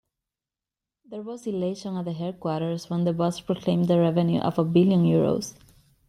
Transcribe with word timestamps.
There 1.05 1.21
was 1.21 1.45
elation 1.45 1.95
at 1.95 2.05
the 2.05 2.13
headquarters 2.13 2.89
when 2.89 3.03
the 3.03 3.13
boss 3.13 3.39
proclaimed 3.39 3.87
the 3.87 3.99
revenue 3.99 4.39
of 4.39 4.57
a 4.57 4.63
billion 4.65 5.03
euros. 5.03 5.53